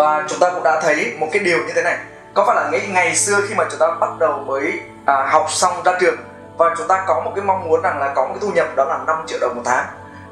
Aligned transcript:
và 0.00 0.24
chúng 0.28 0.38
ta 0.38 0.50
cũng 0.54 0.62
đã 0.62 0.80
thấy 0.80 1.12
một 1.18 1.28
cái 1.32 1.42
điều 1.42 1.58
như 1.58 1.72
thế 1.74 1.82
này. 1.82 1.98
Có 2.34 2.44
phải 2.46 2.56
là 2.56 2.68
ngày, 2.70 2.88
ngày 2.92 3.16
xưa 3.16 3.40
khi 3.48 3.54
mà 3.54 3.64
chúng 3.70 3.80
ta 3.80 3.86
bắt 4.00 4.10
đầu 4.20 4.32
mới 4.46 4.72
à, 5.06 5.26
học 5.30 5.46
xong 5.50 5.82
ra 5.84 5.92
trường 6.00 6.16
và 6.56 6.74
chúng 6.78 6.88
ta 6.88 7.04
có 7.06 7.20
một 7.24 7.32
cái 7.34 7.44
mong 7.44 7.68
muốn 7.68 7.82
rằng 7.82 8.00
là 8.00 8.12
có 8.14 8.22
một 8.22 8.30
cái 8.34 8.38
thu 8.40 8.50
nhập 8.54 8.66
đó 8.76 8.84
là 8.84 8.98
5 9.06 9.16
triệu 9.26 9.38
đồng 9.40 9.56
một 9.56 9.62
tháng? 9.64 9.86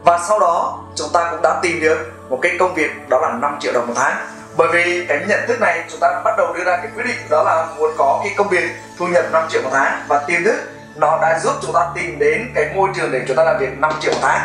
Và 0.05 0.21
sau 0.29 0.39
đó 0.39 0.79
chúng 0.95 1.09
ta 1.13 1.29
cũng 1.31 1.43
đã 1.43 1.59
tìm 1.63 1.81
được 1.81 1.99
một 2.29 2.39
cái 2.43 2.57
công 2.59 2.75
việc 2.75 3.09
đó 3.09 3.21
là 3.21 3.33
5 3.33 3.57
triệu 3.61 3.73
đồng 3.73 3.87
một 3.87 3.93
tháng. 3.97 4.17
Bởi 4.57 4.69
vì 4.73 5.07
cái 5.09 5.21
nhận 5.29 5.41
thức 5.49 5.61
này 5.61 5.85
chúng 5.89 6.01
ta 6.01 6.21
bắt 6.25 6.35
đầu 6.39 6.53
đưa 6.53 6.65
ra 6.65 6.77
cái 6.77 6.91
quyết 6.97 7.07
định 7.07 7.19
đó 7.31 7.43
là 7.43 7.67
muốn 7.77 7.91
có 7.99 8.21
cái 8.25 8.35
công 8.37 8.49
việc 8.49 8.71
thu 8.99 9.07
nhập 9.07 9.25
5 9.33 9.47
triệu 9.49 9.63
một 9.63 9.71
tháng. 9.73 10.03
Và 10.09 10.19
tiềm 10.19 10.45
thức 10.45 10.57
nó 10.97 11.19
đã 11.23 11.39
giúp 11.43 11.53
chúng 11.63 11.73
ta 11.73 11.91
tìm 11.95 12.19
đến 12.19 12.53
cái 12.55 12.71
môi 12.75 12.89
trường 12.97 13.11
để 13.13 13.23
chúng 13.29 13.37
ta 13.37 13.45
làm 13.45 13.59
việc 13.59 13.79
5 13.79 13.93
triệu 14.01 14.13
một 14.13 14.21
tháng. 14.23 14.41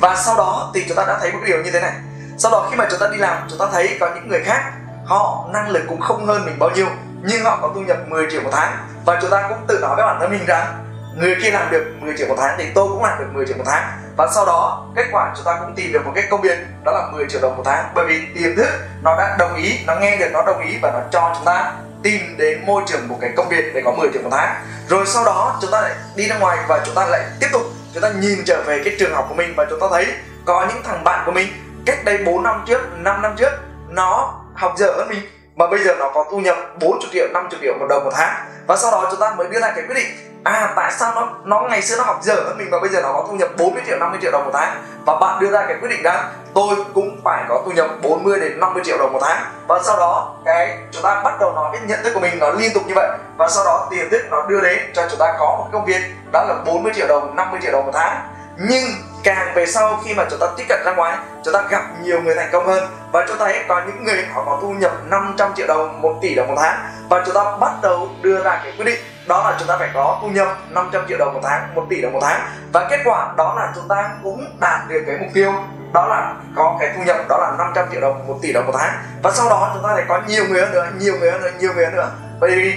Và 0.00 0.16
sau 0.16 0.36
đó 0.36 0.70
thì 0.74 0.84
chúng 0.88 0.96
ta 0.96 1.04
đã 1.08 1.18
thấy 1.20 1.32
một 1.32 1.40
điều 1.46 1.62
như 1.62 1.70
thế 1.70 1.80
này 1.80 1.92
sau 2.38 2.52
đó 2.52 2.68
khi 2.70 2.76
mà 2.76 2.86
chúng 2.90 3.00
ta 3.00 3.08
đi 3.12 3.16
làm, 3.16 3.46
chúng 3.48 3.58
ta 3.58 3.66
thấy 3.72 3.96
có 4.00 4.10
những 4.14 4.28
người 4.28 4.40
khác, 4.44 4.62
họ 5.04 5.48
năng 5.52 5.70
lực 5.70 5.82
cũng 5.88 6.00
không 6.00 6.26
hơn 6.26 6.46
mình 6.46 6.58
bao 6.58 6.70
nhiêu, 6.70 6.86
nhưng 7.22 7.44
họ 7.44 7.58
có 7.62 7.70
thu 7.74 7.80
nhập 7.80 7.96
10 8.08 8.26
triệu 8.30 8.42
một 8.42 8.50
tháng. 8.52 8.72
Và 9.04 9.18
chúng 9.22 9.30
ta 9.30 9.46
cũng 9.48 9.58
tự 9.68 9.78
nói 9.82 9.96
với 9.96 10.06
bản 10.06 10.16
thân 10.20 10.30
mình 10.30 10.44
rằng, 10.46 10.84
người 11.16 11.36
kia 11.42 11.50
làm 11.50 11.70
được 11.70 11.84
10 12.00 12.14
triệu 12.18 12.28
một 12.28 12.36
tháng 12.38 12.54
thì 12.58 12.64
tôi 12.74 12.88
cũng 12.88 13.04
làm 13.04 13.18
được 13.18 13.26
10 13.32 13.46
triệu 13.46 13.56
một 13.56 13.64
tháng. 13.66 13.82
Và 14.16 14.28
sau 14.34 14.46
đó, 14.46 14.86
kết 14.96 15.04
quả 15.12 15.32
chúng 15.36 15.44
ta 15.44 15.56
cũng 15.60 15.74
tìm 15.74 15.92
được 15.92 16.06
một 16.06 16.12
cái 16.14 16.24
công 16.30 16.40
việc, 16.40 16.58
đó 16.84 16.92
là 16.92 17.08
10 17.12 17.26
triệu 17.28 17.40
đồng 17.40 17.56
một 17.56 17.62
tháng. 17.66 17.84
Bởi 17.94 18.06
vì 18.06 18.26
tiềm 18.34 18.56
thức, 18.56 18.68
nó 19.02 19.16
đã 19.16 19.36
đồng 19.38 19.54
ý, 19.54 19.78
nó 19.86 19.94
nghe 19.94 20.16
được, 20.16 20.28
nó 20.32 20.42
đồng 20.46 20.60
ý 20.60 20.78
và 20.82 20.90
nó 20.90 21.00
cho 21.10 21.32
chúng 21.34 21.44
ta 21.44 21.72
tìm 22.02 22.34
đến 22.38 22.66
môi 22.66 22.82
trường 22.86 23.08
một 23.08 23.18
cái 23.20 23.30
công 23.36 23.48
việc 23.48 23.64
để 23.74 23.82
có 23.84 23.92
10 23.92 24.08
triệu 24.12 24.22
một 24.22 24.30
tháng. 24.32 24.54
Rồi 24.88 25.06
sau 25.06 25.24
đó, 25.24 25.58
chúng 25.60 25.70
ta 25.70 25.80
lại 25.80 25.94
đi 26.16 26.28
ra 26.28 26.38
ngoài 26.38 26.58
và 26.68 26.80
chúng 26.86 26.94
ta 26.94 27.06
lại 27.06 27.20
tiếp 27.40 27.48
tục. 27.52 27.62
Chúng 27.94 28.02
ta 28.02 28.10
nhìn 28.20 28.44
trở 28.46 28.62
về 28.66 28.80
cái 28.84 28.96
trường 28.98 29.14
học 29.14 29.26
của 29.28 29.34
mình 29.34 29.54
và 29.56 29.66
chúng 29.70 29.80
ta 29.80 29.86
thấy 29.90 30.06
có 30.44 30.66
những 30.68 30.82
thằng 30.84 31.04
bạn 31.04 31.22
của 31.26 31.32
mình 31.32 31.48
cách 31.88 32.04
đây 32.04 32.18
4 32.26 32.42
năm 32.42 32.64
trước 32.66 32.80
5 32.96 33.22
năm 33.22 33.34
trước, 33.36 33.50
nó 33.88 34.34
học 34.54 34.74
dở 34.76 34.92
hơn 34.96 35.08
mình. 35.08 35.20
Mà 35.56 35.66
bây 35.66 35.84
giờ 35.84 35.94
nó 35.98 36.10
có 36.14 36.24
thu 36.30 36.38
nhập 36.38 36.56
40 36.80 37.08
triệu 37.12 37.26
50 37.32 37.58
triệu 37.62 37.74
một 37.80 37.86
đồng 37.88 38.04
một 38.04 38.10
tháng. 38.14 38.34
Và 38.66 38.76
sau 38.76 38.90
đó 38.90 39.06
chúng 39.10 39.20
ta 39.20 39.34
mới 39.34 39.48
đưa 39.48 39.60
ra 39.60 39.72
cái 39.76 39.84
quyết 39.88 39.94
định 39.94 40.06
à 40.44 40.72
tại 40.76 40.92
sao 40.92 41.12
nó 41.14 41.28
nó 41.44 41.60
ngày 41.70 41.82
xưa 41.82 41.96
nó 41.96 42.04
học 42.04 42.20
dở 42.22 42.34
hơn 42.34 42.58
mình 42.58 42.68
và 42.70 42.78
bây 42.80 42.90
giờ 42.90 43.00
nó 43.02 43.12
có 43.12 43.26
thu 43.28 43.36
nhập 43.36 43.48
40 43.58 43.82
triệu 43.86 43.98
50 43.98 44.18
triệu 44.22 44.30
đồng 44.32 44.44
một 44.44 44.50
tháng? 44.54 44.84
Và 45.06 45.18
bạn 45.20 45.40
đưa 45.40 45.50
ra 45.50 45.64
cái 45.68 45.76
quyết 45.80 45.88
định 45.88 46.02
rằng 46.02 46.32
tôi 46.54 46.76
cũng 46.94 47.20
phải 47.24 47.44
có 47.48 47.62
thu 47.64 47.72
nhập 47.72 47.86
40 48.02 48.40
đến 48.40 48.60
50 48.60 48.82
triệu 48.86 48.98
đồng 48.98 49.12
một 49.12 49.20
tháng. 49.22 49.44
Và 49.68 49.80
sau 49.84 49.96
đó, 49.96 50.36
cái, 50.44 50.78
chúng 50.90 51.02
ta 51.02 51.20
bắt 51.24 51.40
đầu 51.40 51.52
nói 51.52 51.70
cái 51.72 51.80
nhận 51.86 51.98
thức 52.04 52.10
của 52.14 52.20
mình 52.20 52.38
nó 52.38 52.50
liên 52.50 52.70
tục 52.74 52.82
như 52.86 52.94
vậy. 52.94 53.08
Và 53.36 53.48
sau 53.48 53.64
đó 53.64 53.88
tiền 53.90 54.10
thức 54.10 54.22
nó 54.30 54.46
đưa 54.48 54.60
đến 54.60 54.78
cho 54.94 55.06
chúng 55.10 55.18
ta 55.18 55.34
có 55.38 55.56
một 55.58 55.68
công 55.72 55.84
việc, 55.84 56.00
đó 56.32 56.44
là 56.48 56.54
40 56.66 56.92
triệu 56.96 57.06
đồng 57.06 57.36
50 57.36 57.60
triệu 57.62 57.72
đồng 57.72 57.86
một 57.86 57.92
tháng. 57.94 58.16
Nhưng 58.56 58.84
càng 59.24 59.54
về 59.54 59.66
sau 59.66 60.00
khi 60.04 60.14
mà 60.14 60.24
chúng 60.30 60.40
ta 60.40 60.46
tiếp 60.56 60.64
cận 60.68 60.78
ra 60.84 60.94
ngoài, 60.94 61.18
chúng 61.44 61.54
ta 61.54 61.62
gặp 61.70 61.82
nhiều 62.02 62.20
người 62.20 62.34
thành 62.34 62.48
công 62.52 62.66
hơn. 62.66 62.84
Và 63.12 63.24
chúng 63.28 63.38
ta 63.38 63.44
thấy 63.44 63.64
có 63.68 63.82
những 63.86 64.04
người 64.04 64.26
họ 64.32 64.44
có 64.44 64.58
thu 64.62 64.70
nhập 64.70 64.92
500 65.04 65.52
triệu 65.56 65.66
đồng 65.66 66.02
1 66.02 66.18
tỷ 66.22 66.34
đồng 66.34 66.48
một 66.48 66.54
tháng. 66.58 66.78
Và 67.10 67.22
chúng 67.26 67.34
ta 67.34 67.56
bắt 67.60 67.72
đầu 67.82 68.08
đưa 68.22 68.42
ra 68.42 68.60
cái 68.64 68.72
quyết 68.76 68.84
định, 68.84 68.98
đó 69.26 69.50
là 69.50 69.56
chúng 69.58 69.68
ta 69.68 69.76
phải 69.78 69.90
có 69.94 70.18
thu 70.22 70.28
nhập 70.28 70.48
500 70.70 71.04
triệu 71.08 71.18
đồng 71.18 71.34
một 71.34 71.40
tháng 71.44 71.74
1 71.74 71.86
tỷ 71.90 72.02
đồng 72.02 72.12
một 72.12 72.20
tháng. 72.22 72.40
Và 72.72 72.86
kết 72.90 73.00
quả 73.04 73.34
đó 73.36 73.54
là 73.58 73.72
chúng 73.74 73.88
ta 73.88 74.10
cũng 74.22 74.44
đạt 74.60 74.88
được 74.88 75.02
cái 75.06 75.16
mục 75.20 75.28
tiêu, 75.34 75.52
đó 75.92 76.06
là 76.06 76.34
có 76.56 76.76
cái 76.80 76.92
thu 76.96 77.02
nhập 77.02 77.16
đó 77.28 77.38
là 77.38 77.52
500 77.58 77.86
triệu 77.92 78.00
đồng 78.00 78.26
1 78.28 78.38
tỷ 78.42 78.52
đồng 78.52 78.66
một 78.66 78.74
tháng. 78.78 78.92
Và 79.22 79.30
sau 79.30 79.50
đó 79.50 79.70
chúng 79.74 79.82
ta 79.82 79.94
lại 79.94 80.04
có 80.08 80.20
nhiều 80.26 80.44
người 80.48 80.60
hơn 80.60 80.72
nữa, 80.72 80.86
nhiều 80.98 81.14
người 81.20 81.30
hơn 81.30 81.40
nữa, 81.40 81.50
nhiều 81.58 81.72
người 81.74 81.84
hơn 81.84 81.96
nữa. 81.96 82.10
Vậy 82.40 82.50
vì 82.50 82.74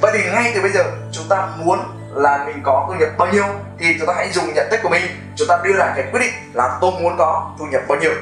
vậy 0.00 0.12
thì 0.14 0.30
ngay 0.30 0.52
từ 0.54 0.62
bây 0.62 0.70
giờ 0.70 0.84
chúng 1.12 1.28
ta 1.28 1.48
muốn 1.56 1.78
là 2.14 2.44
mình 2.46 2.62
có 2.64 2.84
thu 2.88 2.94
nhập 2.94 3.08
bao 3.18 3.28
nhiêu 3.28 3.44
thì 3.78 3.96
chúng 3.98 4.08
ta 4.08 4.14
hãy 4.16 4.30
dùng 4.32 4.54
nhận 4.54 4.68
thức 4.70 4.80
của 4.82 4.88
mình. 4.88 5.02
Chúng 5.36 5.48
ta 5.48 5.58
đưa 5.64 5.72
ra 5.72 5.92
cái 5.96 6.04
quyết 6.12 6.20
định 6.20 6.32
là 6.52 6.78
tôi 6.80 6.92
muốn 7.00 7.16
có 7.18 7.50
thu 7.58 7.64
nhập 7.64 7.82
bao 7.88 7.98
nhiêu. 7.98 8.12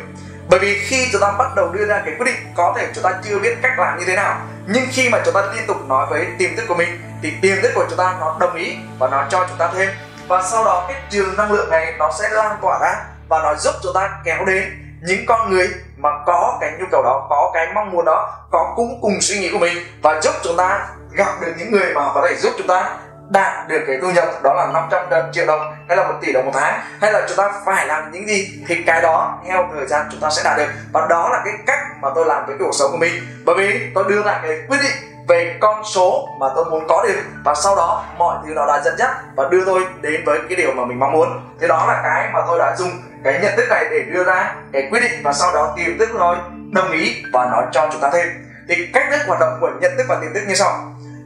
Bởi 0.50 0.60
vì 0.60 0.78
khi 0.78 1.08
chúng 1.12 1.20
ta 1.20 1.32
bắt 1.38 1.54
đầu 1.56 1.68
đưa 1.72 1.86
ra 1.86 2.02
cái 2.04 2.14
quyết 2.18 2.26
định, 2.26 2.52
có 2.56 2.74
thể 2.76 2.88
chúng 2.94 3.04
ta 3.04 3.10
chưa 3.24 3.38
biết 3.38 3.56
cách 3.62 3.78
làm 3.78 3.98
như 3.98 4.04
thế 4.06 4.16
nào. 4.16 4.40
Nhưng 4.66 4.84
khi 4.92 5.08
mà 5.08 5.18
chúng 5.24 5.34
ta 5.34 5.42
liên 5.54 5.66
tục 5.66 5.76
nói 5.88 6.06
với 6.10 6.26
tiềm 6.38 6.56
thức 6.56 6.64
của 6.68 6.74
mình, 6.74 7.00
thì 7.22 7.32
tiềm 7.42 7.62
thức 7.62 7.72
của 7.74 7.84
chúng 7.88 7.98
ta 7.98 8.16
nó 8.20 8.36
đồng 8.40 8.54
ý 8.54 8.76
và 8.98 9.08
nó 9.08 9.26
cho 9.30 9.46
chúng 9.48 9.58
ta 9.58 9.70
thêm. 9.74 9.88
Và 10.28 10.42
sau 10.42 10.64
đó 10.64 10.84
cái 10.88 11.02
trường 11.10 11.36
năng 11.36 11.52
lượng 11.52 11.70
này 11.70 11.94
nó 11.98 12.10
sẽ 12.18 12.28
lan 12.28 12.56
tỏa 12.62 12.78
ra 12.78 13.04
và 13.28 13.42
nó 13.42 13.54
giúp 13.54 13.74
chúng 13.82 13.92
ta 13.94 14.10
kéo 14.24 14.44
đến 14.44 14.62
những 15.02 15.26
con 15.26 15.50
người 15.50 15.68
mà 15.96 16.10
có 16.26 16.58
cái 16.60 16.72
nhu 16.78 16.86
cầu 16.90 17.02
đó, 17.02 17.26
có 17.30 17.50
cái 17.54 17.66
mong 17.74 17.90
muốn 17.90 18.04
đó, 18.04 18.46
có 18.50 18.72
cũng 18.76 18.98
cùng 19.02 19.20
suy 19.20 19.38
nghĩ 19.38 19.50
của 19.52 19.58
mình 19.58 19.78
và 20.02 20.20
giúp 20.20 20.34
chúng 20.42 20.56
ta 20.56 20.88
gặp 21.12 21.32
được 21.40 21.52
những 21.58 21.72
người 21.72 21.94
mà 21.94 22.00
có 22.14 22.26
thể 22.28 22.36
giúp 22.36 22.52
chúng 22.58 22.66
ta 22.66 22.96
đạt 23.30 23.68
được 23.68 23.80
cái 23.86 23.98
thu 24.02 24.10
nhập, 24.10 24.24
đó 24.42 24.54
là 24.54 24.66
500 24.72 25.32
triệu 25.32 25.46
đồng, 25.46 25.74
hay 25.88 25.96
là 25.96 26.06
một 26.06 26.14
tỷ 26.20 26.32
đồng 26.32 26.44
một 26.44 26.52
tháng. 26.54 26.80
Hay 27.00 27.12
là 27.12 27.22
chúng 27.28 27.36
ta 27.36 27.52
phải 27.66 27.86
làm 27.86 28.12
những 28.12 28.26
gì 28.28 28.48
thì 28.68 28.82
cái 28.86 29.02
đó 29.02 29.38
theo 29.46 29.68
thời 29.74 29.86
gian 29.86 30.06
chúng 30.10 30.20
ta 30.20 30.30
sẽ 30.30 30.42
đạt 30.44 30.58
được. 30.58 30.68
Và 30.92 31.06
đó 31.10 31.28
là 31.32 31.42
cái 31.44 31.54
cách 31.66 31.78
mà 32.00 32.08
tôi 32.14 32.26
làm 32.26 32.46
với 32.46 32.56
cuộc 32.58 32.70
sống 32.72 32.90
của 32.90 32.96
mình. 32.96 33.12
Bởi 33.44 33.56
vì 33.58 33.90
tôi 33.94 34.04
đưa 34.08 34.22
ra 34.22 34.40
cái 34.42 34.58
quyết 34.68 34.78
định 34.82 35.24
về 35.28 35.56
con 35.60 35.84
số 35.84 36.28
mà 36.40 36.46
tôi 36.54 36.64
muốn 36.64 36.84
có 36.88 37.04
được. 37.08 37.22
Và 37.44 37.54
sau 37.54 37.76
đó 37.76 38.04
mọi 38.18 38.38
thứ 38.46 38.54
nó 38.54 38.66
đã 38.66 38.80
dẫn 38.84 38.94
dắt 38.98 39.10
và 39.36 39.48
đưa 39.50 39.64
tôi 39.64 39.84
đến 40.00 40.24
với 40.26 40.38
cái 40.48 40.56
điều 40.56 40.72
mà 40.72 40.84
mình 40.84 40.98
mong 40.98 41.12
muốn. 41.12 41.40
Thế 41.60 41.68
đó 41.68 41.84
là 41.88 42.00
cái 42.04 42.28
mà 42.32 42.40
tôi 42.46 42.58
đã 42.58 42.76
dùng 42.76 42.90
cái 43.24 43.38
nhận 43.42 43.56
thức 43.56 43.66
này 43.70 43.84
để 43.90 44.00
đưa 44.00 44.24
ra 44.24 44.54
cái 44.72 44.88
quyết 44.90 45.00
định 45.00 45.20
và 45.22 45.32
sau 45.32 45.54
đó 45.54 45.74
tiềm 45.76 45.98
thức 45.98 46.14
nói 46.14 46.36
đồng 46.72 46.90
ý 46.90 47.22
và 47.32 47.48
nó 47.52 47.62
cho 47.72 47.88
chúng 47.92 48.00
ta 48.00 48.10
thêm. 48.12 48.26
Thì 48.68 48.88
cách 48.92 49.04
thức 49.10 49.20
hoạt 49.26 49.40
động 49.40 49.58
của 49.60 49.70
nhận 49.80 49.96
thức 49.96 50.04
và 50.08 50.16
tiềm 50.20 50.34
thức 50.34 50.42
như 50.48 50.54
sau 50.54 50.72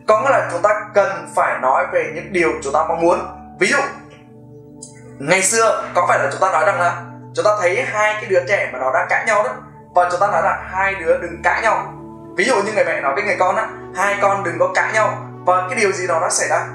có 0.06 0.20
nghĩa 0.20 0.30
là 0.30 0.48
chúng 0.52 0.62
ta 0.62 0.70
cần 0.94 1.28
phải 1.34 1.58
nói 1.62 1.86
về 1.92 2.12
những 2.14 2.32
điều 2.32 2.50
chúng 2.62 2.72
ta 2.72 2.84
mong 2.88 3.00
muốn. 3.00 3.18
Ví 3.60 3.66
dụ, 3.66 3.78
ngày 5.18 5.42
xưa 5.42 5.84
có 5.94 6.06
phải 6.08 6.18
là 6.18 6.28
chúng 6.32 6.40
ta 6.40 6.50
nói 6.52 6.64
rằng 6.66 6.80
là 6.80 7.02
chúng 7.34 7.44
ta 7.44 7.50
thấy 7.60 7.82
hai 7.82 8.14
cái 8.14 8.24
đứa 8.24 8.44
trẻ 8.48 8.70
mà 8.72 8.78
nó 8.78 8.92
đang 8.94 9.06
cãi 9.10 9.24
nhau 9.26 9.42
đó, 9.42 9.50
và 9.94 10.08
chúng 10.10 10.20
ta 10.20 10.26
nói 10.26 10.42
là 10.42 10.62
hai 10.70 10.94
đứa 10.94 11.18
đừng 11.18 11.42
cãi 11.42 11.62
nhau. 11.62 11.92
Ví 12.36 12.44
dụ 12.44 12.54
như 12.54 12.72
người 12.72 12.84
mẹ 12.84 13.00
nói 13.00 13.14
với 13.14 13.24
người 13.24 13.36
con 13.38 13.56
á, 13.56 13.68
hai 13.96 14.16
con 14.22 14.44
đừng 14.44 14.58
có 14.58 14.70
cãi 14.74 14.92
nhau, 14.92 15.18
và 15.46 15.66
cái 15.68 15.78
điều 15.80 15.92
gì 15.92 16.06
đó 16.06 16.18
nó 16.20 16.28
xảy 16.28 16.48
ra? 16.48 16.66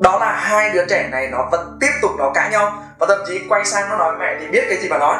Đó 0.00 0.18
là 0.18 0.32
hai 0.32 0.70
đứa 0.70 0.86
trẻ 0.86 1.08
này 1.10 1.28
nó 1.32 1.48
vẫn 1.52 1.76
tiếp 1.80 1.90
tục 2.02 2.10
nó 2.18 2.30
cãi 2.34 2.50
nhau, 2.50 2.72
và 2.98 3.06
thậm 3.06 3.18
chí 3.26 3.46
quay 3.48 3.64
sang 3.64 3.90
nó 3.90 3.96
nói, 3.96 4.16
mẹ, 4.18 4.36
thì 4.40 4.46
biết 4.46 4.64
cái 4.68 4.78
gì 4.78 4.88
mà 4.88 4.98
nói? 4.98 5.16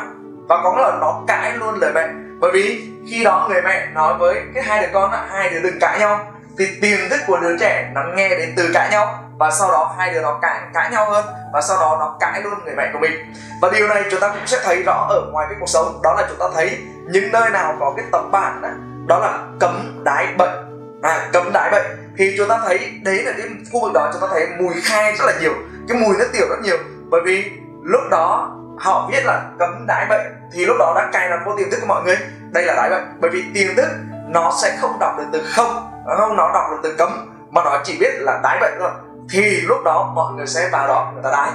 Và 0.48 0.60
có 0.64 0.72
nghĩa 0.72 0.82
là 0.82 0.98
nó 1.00 1.22
cãi 1.28 1.52
luôn 1.52 1.78
lời 1.80 1.92
mẹ. 1.94 2.08
Bởi 2.40 2.50
vì 2.54 2.92
khi 3.10 3.24
đó 3.24 3.46
người 3.50 3.62
mẹ 3.62 3.86
nói 3.94 4.14
với 4.14 4.42
cái 4.54 4.62
hai 4.62 4.82
đứa 4.82 4.88
con 4.92 5.10
á, 5.10 5.26
hai 5.30 5.50
đứa 5.50 5.60
đừng 5.60 5.80
cãi 5.80 5.98
nhau 5.98 6.20
thì 6.58 6.78
tiềm 6.82 6.98
thức 7.10 7.20
của 7.26 7.38
đứa 7.38 7.56
trẻ 7.60 7.90
nó 7.94 8.02
nghe 8.14 8.28
đến 8.28 8.54
từ 8.56 8.70
cãi 8.74 8.88
nhau 8.90 9.24
và 9.38 9.50
sau 9.50 9.70
đó 9.70 9.94
hai 9.98 10.14
đứa 10.14 10.20
nó 10.20 10.38
cãi 10.42 10.60
cãi 10.74 10.90
nhau 10.90 11.10
hơn 11.10 11.24
và 11.52 11.60
sau 11.60 11.78
đó 11.80 11.96
nó 12.00 12.16
cãi 12.20 12.42
luôn 12.42 12.54
người 12.64 12.74
mẹ 12.76 12.90
của 12.92 12.98
mình. 12.98 13.32
Và 13.62 13.70
điều 13.72 13.88
này 13.88 14.02
chúng 14.10 14.20
ta 14.20 14.28
cũng 14.28 14.46
sẽ 14.46 14.58
thấy 14.64 14.82
rõ 14.82 15.06
ở 15.10 15.20
ngoài 15.32 15.46
cái 15.48 15.56
cuộc 15.60 15.68
sống. 15.68 16.00
Đó 16.02 16.14
là 16.14 16.26
chúng 16.28 16.38
ta 16.38 16.46
thấy 16.54 16.78
những 17.10 17.32
nơi 17.32 17.50
nào 17.50 17.76
có 17.80 17.94
cái 17.96 18.06
tập 18.12 18.22
bản 18.32 18.62
đó, 18.62 18.68
đó 19.06 19.18
là 19.18 19.38
cấm 19.60 20.02
đái 20.04 20.26
bệnh. 20.38 20.68
À, 21.02 21.28
cấm 21.32 21.52
đái 21.52 21.70
bệnh. 21.70 22.12
Thì 22.16 22.34
chúng 22.38 22.48
ta 22.48 22.58
thấy 22.66 22.92
đấy 23.04 23.22
là 23.22 23.32
cái 23.38 23.46
khu 23.72 23.80
vực 23.82 23.92
đó 23.92 24.10
chúng 24.12 24.22
ta 24.22 24.28
thấy 24.30 24.46
mùi 24.58 24.74
khai 24.84 25.12
rất 25.12 25.24
là 25.26 25.32
nhiều 25.40 25.52
cái 25.88 25.98
mùi 25.98 26.16
nó 26.18 26.24
tiểu 26.32 26.46
rất 26.50 26.58
nhiều. 26.62 26.76
Bởi 27.10 27.20
vì 27.24 27.50
lúc 27.84 28.00
đó 28.10 28.56
họ 28.78 29.08
biết 29.10 29.24
là 29.24 29.42
cấm 29.58 29.86
đái 29.86 30.06
bệnh 30.06 30.26
thì 30.52 30.66
lúc 30.66 30.76
đó 30.78 30.92
đã 30.96 31.08
cài 31.12 31.28
đặt 31.28 31.38
vô 31.46 31.52
tiềm 31.58 31.70
thức 31.70 31.78
của 31.80 31.86
mọi 31.86 32.02
người. 32.04 32.16
Đây 32.50 32.64
là 32.64 32.74
đái 32.74 32.90
bệnh. 32.90 33.18
Bởi 33.20 33.30
vì 33.30 33.44
tiềm 33.54 33.74
thức 33.76 33.88
nó 34.28 34.52
sẽ 34.62 34.76
không 34.80 34.98
đọc 35.00 35.18
được 35.18 35.24
từ 35.32 35.42
không 35.54 35.90
không 36.16 36.36
nó 36.36 36.50
đọc 36.54 36.64
được 36.70 36.78
từ 36.82 36.94
cấm 36.98 37.34
mà 37.50 37.64
nó 37.64 37.78
chỉ 37.84 37.98
biết 38.00 38.10
là 38.18 38.40
đái 38.42 38.58
bệnh 38.60 38.72
thôi. 38.80 38.90
Thì 39.30 39.60
lúc 39.60 39.78
đó 39.84 40.12
mọi 40.14 40.32
người 40.32 40.46
sẽ 40.46 40.68
vào 40.72 40.88
đó 40.88 41.10
người 41.14 41.22
ta 41.22 41.30
đái. 41.30 41.50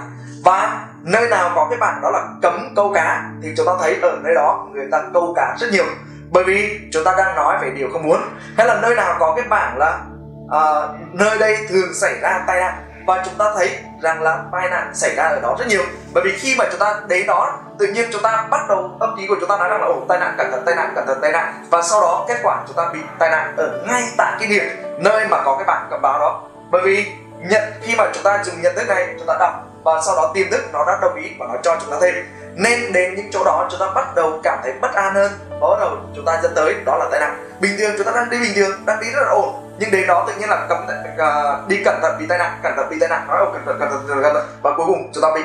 Và 0.46 0.86
nơi 1.04 1.30
nào 1.30 1.52
có 1.56 1.68
cái 1.70 1.80
bảng 1.80 2.02
đó 2.02 2.10
là 2.10 2.28
cấm 2.42 2.74
câu 2.76 2.92
cá 2.94 3.24
thì 3.44 3.54
chúng 3.58 3.66
ta 3.66 3.72
thấy 3.82 4.00
ở 4.02 4.18
nơi 4.24 4.36
đó 4.36 4.68
người 4.72 4.88
ta 4.92 5.04
câu 5.14 5.34
cá 5.36 5.56
rất 5.60 5.68
nhiều. 5.72 5.86
Bởi 6.32 6.44
vì 6.44 6.80
chúng 6.94 7.04
ta 7.04 7.14
đang 7.18 7.36
nói 7.36 7.58
về 7.62 7.70
điều 7.70 7.88
không 7.94 8.04
muốn. 8.04 8.22
Hay 8.58 8.68
là 8.68 8.80
nơi 8.82 8.96
nào 8.96 9.16
có 9.20 9.34
cái 9.36 9.46
bảng 9.50 9.78
là 9.78 10.00
uh, 10.46 11.14
nơi 11.14 11.38
đây 11.38 11.58
thường 11.70 11.94
xảy 12.02 12.20
ra 12.22 12.44
tai 12.48 12.60
nạn. 12.60 12.74
Và 13.08 13.24
chúng 13.26 13.34
ta 13.38 13.46
thấy 13.56 13.80
rằng 14.02 14.22
là 14.22 14.44
tai 14.52 14.70
nạn 14.70 14.92
xảy 14.94 15.16
ra 15.16 15.24
ở 15.24 15.40
đó 15.42 15.56
rất 15.60 15.68
nhiều. 15.68 15.84
Bởi 16.14 16.24
vì 16.24 16.38
khi 16.40 16.56
mà 16.60 16.66
chúng 16.72 16.80
ta 16.80 17.02
đến 17.08 17.28
đó 17.28 17.60
tự 17.80 17.88
nhiên 17.88 18.10
chúng 18.12 18.22
ta 18.22 18.48
bắt 18.52 18.62
đầu 18.70 18.92
tâm 19.00 19.16
trí 19.18 19.28
của 19.28 19.36
chúng 19.40 19.50
ta 19.50 19.58
nói 19.58 19.70
rằng 19.70 19.82
là 19.82 19.88
ồ 19.88 20.06
tai 20.10 20.20
nạn 20.20 20.36
cẩn 20.38 20.52
thận 20.52 20.64
tai 20.66 20.76
nạn 20.76 20.94
cẩn 20.96 21.08
thận 21.08 21.20
tai 21.22 21.32
nạn 21.32 21.66
và 21.70 21.82
sau 21.82 22.02
đó 22.02 22.26
kết 22.28 22.38
quả 22.44 22.64
chúng 22.68 22.76
ta 22.76 22.90
bị 22.94 23.00
tai 23.20 23.30
nạn 23.30 23.54
ở 23.58 23.84
ngay 23.88 24.04
tại 24.18 24.34
cái 24.40 24.48
điểm 24.48 24.64
nơi 24.98 25.28
mà 25.28 25.42
có 25.46 25.56
cái 25.56 25.66
bảng 25.66 25.88
cảnh 25.92 26.02
báo 26.02 26.20
đó 26.20 26.42
bởi 26.72 26.82
vì 26.86 27.12
nhận 27.38 27.64
khi 27.82 27.96
mà 27.98 28.04
chúng 28.14 28.24
ta 28.24 28.44
dùng 28.44 28.62
nhận 28.62 28.76
thức 28.76 28.88
này 28.88 29.16
chúng 29.18 29.28
ta 29.28 29.38
đọc 29.40 29.52
và 29.84 30.02
sau 30.06 30.16
đó 30.16 30.32
tiềm 30.34 30.52
thức 30.52 30.62
nó 30.74 30.86
đã 30.88 31.00
đồng 31.02 31.16
ý 31.16 31.32
và 31.40 31.46
nó 31.50 31.56
cho 31.64 31.78
chúng 31.82 31.92
ta 31.92 31.98
thêm 32.02 32.16
nên 32.56 32.94
đến 32.94 33.16
những 33.16 33.32
chỗ 33.32 33.44
đó 33.46 33.68
chúng 33.72 33.80
ta 33.80 33.88
bắt 33.96 34.16
đầu 34.16 34.40
cảm 34.44 34.60
thấy 34.64 34.74
bất 34.82 34.94
an 34.94 35.14
hơn 35.14 35.32
và 35.50 35.70
bắt 35.70 35.80
đầu 35.80 35.98
chúng 36.16 36.26
ta 36.26 36.40
dẫn 36.44 36.52
tới 36.56 36.76
đó 36.86 36.98
là 36.98 37.06
tai 37.12 37.20
nạn 37.20 37.52
bình 37.60 37.72
thường 37.78 37.92
chúng 37.98 38.06
ta 38.06 38.12
đang 38.16 38.30
đi 38.30 38.40
bình 38.40 38.52
thường 38.56 38.72
đang 38.86 39.00
đi 39.00 39.08
rất 39.12 39.22
là 39.22 39.30
ổn 39.30 39.64
nhưng 39.80 39.92
đến 39.92 40.08
đó 40.08 40.24
tự 40.28 40.34
nhiên 40.34 40.50
là 40.50 40.66
cấm 40.70 40.78
uh, 40.88 41.68
đi 41.68 41.82
cẩn 41.86 42.00
thận 42.02 42.16
bị 42.20 42.26
tai 42.30 42.38
nạn 42.38 42.60
cẩn 42.64 42.74
thận 42.76 42.90
bị 42.90 42.98
tai 43.00 43.10
nạn 43.10 43.28
nói 43.28 43.46
cẩn 43.54 43.66
thận 43.66 43.78
cẩn 43.80 43.90
thận 43.90 44.06
cẩn 44.08 44.34
thận 44.34 44.46
và 44.62 44.72
cuối 44.78 44.86
cùng 44.86 45.12
chúng 45.14 45.24
ta 45.24 45.30
bị 45.36 45.42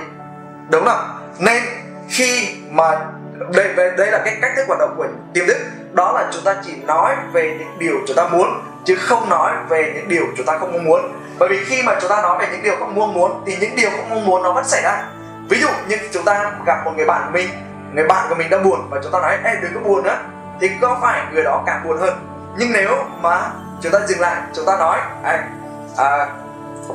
đúng 0.71 0.85
không 0.85 1.19
nên 1.39 1.63
khi 2.09 2.57
mà 2.71 3.01
đây 3.55 3.75
đây 3.75 4.11
là 4.11 4.23
cái 4.25 4.39
cách 4.43 4.53
thức 4.57 4.65
hoạt 4.67 4.81
động 4.81 4.95
của 4.97 5.07
tiềm 5.35 5.47
thức 5.47 5.57
đó 5.93 6.13
là 6.13 6.31
chúng 6.33 6.45
ta 6.45 6.57
chỉ 6.67 6.73
nói 6.87 7.17
về 7.33 7.57
những 7.59 7.79
điều 7.79 7.95
chúng 8.07 8.17
ta 8.17 8.29
muốn 8.29 8.63
chứ 8.85 8.97
không 8.97 9.29
nói 9.29 9.53
về 9.69 9.93
những 9.95 10.09
điều 10.09 10.25
chúng 10.37 10.47
ta 10.47 10.59
không 10.59 10.73
mong 10.73 10.85
muốn. 10.85 11.01
Bởi 11.39 11.49
vì 11.49 11.65
khi 11.65 11.83
mà 11.83 11.99
chúng 12.01 12.11
ta 12.11 12.23
nói 12.23 12.39
về 12.41 12.47
những 12.53 12.63
điều 12.63 12.77
không 12.79 12.95
mong 12.95 13.15
muốn 13.15 13.43
thì 13.47 13.57
những 13.61 13.77
điều 13.77 13.91
không 13.91 14.11
mong 14.11 14.27
muốn 14.27 14.43
nó 14.43 14.53
vẫn 14.53 14.65
xảy 14.65 14.83
ra. 14.83 15.03
Ví 15.49 15.61
dụ 15.61 15.69
như 15.89 15.97
chúng 16.13 16.25
ta 16.25 16.53
gặp 16.67 16.85
một 16.85 16.93
người 16.97 17.07
bạn 17.07 17.23
của 17.25 17.33
mình 17.33 17.49
người 17.93 18.05
bạn 18.05 18.27
của 18.29 18.35
mình 18.35 18.51
đang 18.51 18.63
buồn 18.63 18.89
và 18.91 19.01
chúng 19.03 19.13
ta 19.13 19.21
nói 19.21 19.37
em 19.45 19.57
đừng 19.63 19.75
có 19.75 19.81
buồn 19.81 20.03
nữa. 20.03 20.17
Thì 20.61 20.71
có 20.81 20.99
phải 21.03 21.23
người 21.33 21.43
đó 21.43 21.63
càng 21.67 21.81
buồn 21.85 21.99
hơn? 21.99 22.15
Nhưng 22.59 22.73
nếu 22.73 23.05
mà 23.23 23.51
chúng 23.81 23.93
ta 23.93 23.99
dừng 24.07 24.21
lại 24.21 24.37
chúng 24.55 24.67
ta 24.67 24.77
nói 24.77 24.99
anh 25.23 25.41
à, 25.97 26.29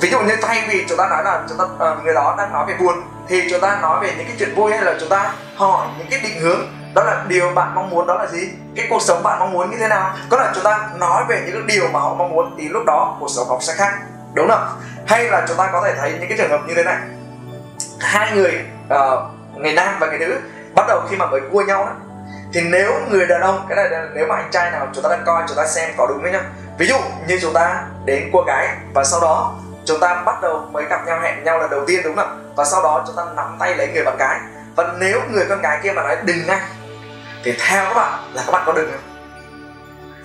ví 0.01 0.09
dụ 0.09 0.19
như 0.19 0.35
thay 0.41 0.63
vì 0.69 0.85
chúng 0.89 0.97
ta 0.97 1.07
nói 1.09 1.23
là 1.23 1.43
chúng 1.49 1.57
ta 1.57 1.63
uh, 1.63 2.03
người 2.03 2.13
đó 2.13 2.35
đang 2.37 2.53
nói 2.53 2.65
về 2.67 2.75
buồn 2.79 3.03
thì 3.27 3.47
chúng 3.51 3.61
ta 3.61 3.79
nói 3.81 3.99
về 4.01 4.13
những 4.17 4.27
cái 4.27 4.35
chuyện 4.39 4.55
vui 4.55 4.71
hay 4.71 4.81
là 4.81 4.95
chúng 4.99 5.09
ta 5.09 5.33
hỏi 5.55 5.87
những 5.97 6.07
cái 6.09 6.19
định 6.23 6.41
hướng. 6.41 6.59
Đó 6.95 7.03
là 7.03 7.23
điều 7.27 7.51
bạn 7.55 7.75
mong 7.75 7.89
muốn 7.89 8.07
đó 8.07 8.13
là 8.13 8.27
gì? 8.27 8.49
Cái 8.75 8.87
cuộc 8.89 9.01
sống 9.01 9.23
bạn 9.23 9.39
mong 9.39 9.53
muốn 9.53 9.71
như 9.71 9.77
thế 9.77 9.87
nào? 9.87 10.13
Có 10.29 10.37
là 10.37 10.51
chúng 10.55 10.63
ta 10.63 10.89
nói 10.95 11.23
về 11.29 11.41
những 11.45 11.53
cái 11.53 11.77
điều 11.77 11.87
mà 11.93 11.99
họ 11.99 12.13
mong 12.13 12.29
muốn 12.29 12.55
thì 12.57 12.69
lúc 12.69 12.83
đó 12.85 13.17
cuộc 13.19 13.29
sống 13.29 13.47
họ 13.47 13.57
sẽ 13.61 13.73
khác 13.73 13.93
đúng 14.33 14.49
không? 14.49 14.67
Hay 15.07 15.23
là 15.23 15.45
chúng 15.47 15.57
ta 15.57 15.69
có 15.71 15.81
thể 15.85 15.93
thấy 15.97 16.11
những 16.11 16.29
cái 16.29 16.37
trường 16.37 16.49
hợp 16.49 16.61
như 16.67 16.73
thế 16.75 16.83
này. 16.83 16.97
Hai 17.99 18.31
người 18.35 18.65
uh, 18.93 19.19
người 19.57 19.73
nam 19.73 19.95
và 19.99 20.07
người 20.07 20.19
nữ 20.19 20.39
bắt 20.75 20.85
đầu 20.87 21.01
khi 21.09 21.15
mà 21.15 21.25
mới 21.25 21.41
cua 21.51 21.61
nhau 21.61 21.85
đó. 21.85 21.91
Thì 22.53 22.61
nếu 22.61 22.93
người 23.09 23.27
đàn 23.27 23.41
ông 23.41 23.65
cái 23.69 23.75
này 23.75 23.89
là 23.89 24.07
nếu 24.13 24.27
mà 24.27 24.35
anh 24.35 24.49
trai 24.51 24.71
nào 24.71 24.87
chúng 24.93 25.03
ta 25.03 25.09
đang 25.09 25.23
coi 25.25 25.43
chúng 25.47 25.57
ta 25.57 25.67
xem 25.67 25.89
có 25.97 26.07
đúng 26.07 26.21
với 26.21 26.31
nhau? 26.31 26.41
ví 26.77 26.87
dụ 26.87 26.95
như 27.27 27.39
chúng 27.41 27.53
ta 27.53 27.83
đến 28.05 28.29
cua 28.31 28.43
gái 28.47 28.67
và 28.93 29.03
sau 29.03 29.21
đó 29.21 29.55
chúng 29.85 29.99
ta 29.99 30.23
bắt 30.25 30.41
đầu 30.41 30.67
mới 30.71 30.85
gặp 30.85 31.05
nhau, 31.05 31.19
hẹn 31.21 31.43
nhau 31.43 31.59
lần 31.59 31.69
đầu 31.69 31.85
tiên, 31.87 32.01
đúng 32.03 32.15
không 32.15 32.53
và 32.55 32.65
sau 32.65 32.83
đó 32.83 33.03
chúng 33.07 33.15
ta 33.15 33.23
nắm 33.35 33.55
tay 33.59 33.75
lấy 33.75 33.87
người 33.93 34.03
bạn 34.03 34.17
gái. 34.17 34.39
Và 34.75 34.93
nếu 34.97 35.21
người 35.31 35.45
con 35.49 35.61
gái 35.61 35.79
kia 35.83 35.91
mà 35.91 36.03
nói 36.03 36.17
đừng 36.25 36.47
ngay 36.47 36.59
thì 37.43 37.57
theo 37.67 37.85
các 37.85 37.93
bạn 37.93 38.19
là 38.33 38.43
các 38.45 38.51
bạn 38.51 38.63
có 38.65 38.73
đừng 38.73 38.91
không? 38.91 39.01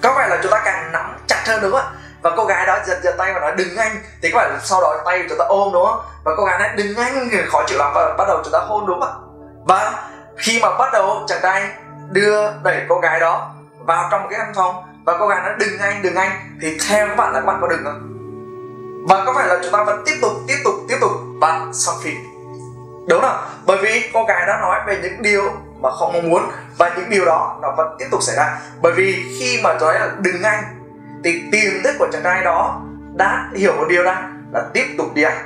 Có 0.02 0.12
phải 0.14 0.28
là 0.28 0.38
chúng 0.42 0.52
ta 0.52 0.62
càng 0.64 0.92
nắm 0.92 1.16
chặt 1.26 1.42
hơn, 1.46 1.60
đúng 1.62 1.72
không 1.72 1.80
ạ? 1.80 1.90
Và 2.22 2.30
cô 2.36 2.44
gái 2.44 2.66
đó 2.66 2.78
giật 2.86 2.98
giật 3.02 3.14
tay 3.18 3.34
và 3.34 3.40
nói 3.40 3.52
đừng 3.56 3.76
anh 3.76 3.92
thì 4.22 4.30
các 4.30 4.36
bạn 4.36 4.58
sau 4.62 4.80
đó 4.80 4.96
tay 5.04 5.24
chúng 5.28 5.38
ta 5.38 5.44
ôm, 5.44 5.72
đúng 5.72 5.86
không? 5.86 6.00
Và 6.24 6.32
cô 6.36 6.44
gái 6.44 6.58
nói 6.58 6.68
đừng 6.76 6.96
anh 6.96 7.30
khó 7.48 7.62
chịu 7.66 7.78
lắm 7.78 7.92
và 7.94 8.14
bắt 8.18 8.24
đầu 8.28 8.40
chúng 8.44 8.52
ta 8.52 8.58
hôn, 8.58 8.86
đúng 8.86 9.00
không 9.00 9.08
ạ? 9.08 9.14
Và 9.64 9.92
khi 10.36 10.60
mà 10.62 10.68
bắt 10.78 10.92
đầu 10.92 11.24
chàng 11.28 11.38
trai 11.42 11.70
đưa 12.10 12.52
đẩy 12.62 12.82
cô 12.88 12.98
gái 12.98 13.20
đó 13.20 13.54
vào 13.78 14.08
trong 14.10 14.28
cái 14.30 14.38
căn 14.38 14.52
phòng 14.54 15.02
và 15.04 15.16
cô 15.18 15.28
gái 15.28 15.40
nói 15.40 15.52
đừng 15.58 15.78
anh 15.78 16.02
đừng 16.02 16.14
anh 16.14 16.30
thì 16.60 16.78
theo 16.88 17.06
các 17.06 17.16
bạn 17.16 17.32
là 17.32 17.40
các 17.40 17.46
bạn 17.46 17.58
có 17.60 17.68
đừng 17.68 17.84
không? 17.84 18.17
Và 19.08 19.24
có 19.26 19.32
phải 19.36 19.48
là 19.48 19.58
chúng 19.62 19.72
ta 19.72 19.84
vẫn 19.84 20.02
tiếp 20.06 20.14
tục 20.22 20.32
tiếp 20.48 20.56
tục 20.64 20.74
tiếp 20.88 20.96
tục 21.00 21.10
và 21.40 21.66
xong 21.72 21.94
phim. 22.02 22.16
Đúng 23.08 23.20
không? 23.20 23.36
Bởi 23.66 23.78
vì 23.82 24.10
cô 24.12 24.24
gái 24.24 24.46
đã 24.46 24.58
nói 24.60 24.80
về 24.86 24.98
những 25.02 25.22
điều 25.22 25.42
mà 25.80 25.90
không 25.90 26.12
mong 26.12 26.28
muốn 26.28 26.50
và 26.78 26.94
những 26.96 27.10
điều 27.10 27.24
đó 27.24 27.58
nó 27.62 27.74
vẫn 27.76 27.96
tiếp 27.98 28.06
tục 28.10 28.22
xảy 28.22 28.36
ra. 28.36 28.58
Bởi 28.82 28.92
vì 28.92 29.36
khi 29.38 29.60
mà 29.62 29.74
nói 29.74 29.94
là 29.94 30.10
đừng 30.18 30.42
anh 30.42 30.64
thì 31.24 31.42
tiềm 31.52 31.82
thức 31.84 31.94
của 31.98 32.08
chàng 32.12 32.22
trai 32.22 32.44
đó 32.44 32.82
đã 33.14 33.48
hiểu 33.54 33.72
một 33.72 33.84
điều 33.88 34.02
rằng 34.02 34.44
là 34.52 34.64
tiếp 34.74 34.84
tục 34.98 35.06
đi 35.14 35.22
anh, 35.22 35.38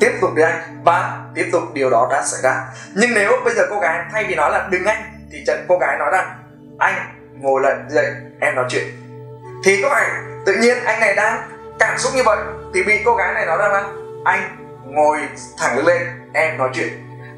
tiếp 0.00 0.12
tục 0.20 0.34
đi 0.34 0.42
anh 0.42 0.82
và 0.84 1.24
tiếp 1.34 1.48
tục 1.52 1.62
điều 1.72 1.90
đó 1.90 2.08
đã 2.10 2.22
xảy 2.22 2.40
ra. 2.42 2.62
Nhưng 2.94 3.14
nếu 3.14 3.32
bây 3.44 3.54
giờ 3.54 3.66
cô 3.70 3.80
gái 3.80 4.04
thay 4.12 4.24
vì 4.28 4.34
nói 4.34 4.50
là 4.50 4.68
đừng 4.70 4.84
anh 4.84 5.02
thì 5.32 5.44
cô 5.68 5.78
gái 5.78 5.98
nói 5.98 6.08
rằng 6.12 6.38
anh 6.78 6.94
ngồi 7.40 7.60
lại, 7.62 7.74
dậy, 7.88 8.06
em 8.40 8.54
nói 8.54 8.64
chuyện. 8.68 8.84
Thì 9.64 9.82
có 9.82 9.88
phải 9.90 10.10
tự 10.46 10.54
nhiên 10.60 10.84
anh 10.84 11.00
này 11.00 11.14
đang 11.14 11.48
cảm 11.78 11.98
xúc 11.98 12.12
như 12.14 12.22
vậy? 12.22 12.38
Thì 12.76 12.82
bị 12.82 13.02
cô 13.04 13.14
gái 13.14 13.34
này 13.34 13.46
nói 13.46 13.58
rằng 13.58 13.72
là 13.72 13.84
anh 14.24 14.40
ngồi 14.84 15.18
thẳng 15.58 15.86
lên 15.86 16.02
em 16.32 16.58
nói 16.58 16.70
chuyện. 16.72 16.88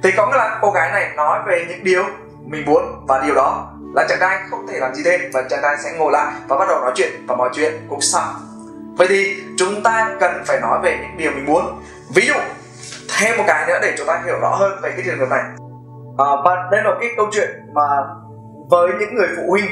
Thì 0.02 0.11
có 0.17 0.26
nghĩa 0.26 0.37
là 0.37 0.58
cô 0.62 0.70
gái 0.70 0.93
này 0.93 1.11
nói 1.17 1.40
về 1.46 1.64
những 1.69 1.85
điều 1.85 2.02
mình 2.44 2.64
muốn 2.67 3.05
và 3.08 3.23
điều 3.26 3.35
đó 3.35 3.73
là 3.94 4.06
chàng 4.08 4.19
trai 4.20 4.38
không 4.50 4.67
thể 4.67 4.79
làm 4.79 4.94
gì 4.94 5.02
thêm 5.05 5.20
và 5.32 5.43
chàng 5.50 5.61
trai 5.62 5.76
sẽ 5.85 5.90
ngồi 5.99 6.12
lại 6.12 6.32
và 6.49 6.58
bắt 6.58 6.69
đầu 6.69 6.81
nói 6.81 6.93
chuyện 6.94 7.11
và 7.26 7.37
mọi 7.37 7.50
chuyện 7.52 7.73
cũng 7.88 8.00
xong. 8.00 8.25
Vậy 8.96 9.06
thì 9.11 9.43
chúng 9.56 9.82
ta 9.82 10.17
cần 10.20 10.43
phải 10.46 10.61
nói 10.61 10.79
về 10.82 10.99
những 11.00 11.17
điều 11.17 11.31
mình 11.31 11.46
muốn. 11.46 11.82
Ví 12.14 12.26
dụ 12.26 12.35
thêm 13.19 13.37
một 13.37 13.44
cái 13.46 13.67
nữa 13.69 13.79
để 13.82 13.94
chúng 13.99 14.06
ta 14.06 14.23
hiểu 14.26 14.38
rõ 14.40 14.55
hơn 14.55 14.79
về 14.82 14.90
cái 14.90 15.02
trường 15.05 15.19
hợp 15.19 15.29
này. 15.31 15.43
À, 16.19 16.29
và 16.44 16.69
đây 16.70 16.82
là 16.85 16.90
cái 17.00 17.11
câu 17.17 17.26
chuyện 17.32 17.50
mà 17.75 17.87
với 18.70 18.90
những 19.00 19.14
người 19.14 19.29
phụ 19.37 19.43
huynh 19.50 19.67